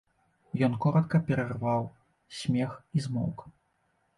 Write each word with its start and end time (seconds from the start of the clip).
Ён 0.67 0.77
коратка 0.85 1.21
перарваў 1.27 1.85
смех 2.39 2.71
і 2.99 3.07
змоўк. 3.07 3.39